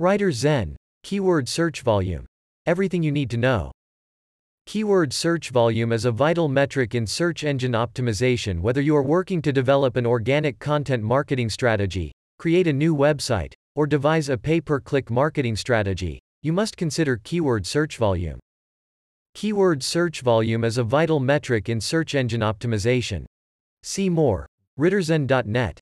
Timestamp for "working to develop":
9.02-9.96